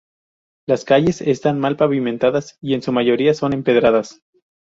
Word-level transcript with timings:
Las 0.67 0.83
calles 0.83 1.21
están 1.21 1.59
mal 1.59 1.77
pavimentadas 1.77 2.57
y 2.59 2.73
en 2.73 2.81
su 2.81 2.91
mayoría 2.91 3.35
son 3.35 3.53
empedradas. 3.53 4.19